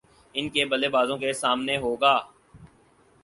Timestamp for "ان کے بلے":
0.35-0.89